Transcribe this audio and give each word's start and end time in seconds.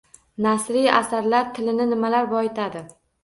Nasriy 0.45 0.87
asarlar 0.99 1.51
tilini 1.59 1.87
nimalar 1.91 2.31
boyitadi. 2.35 2.83